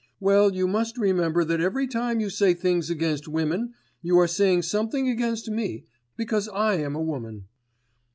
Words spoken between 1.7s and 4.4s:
time you say things against women you are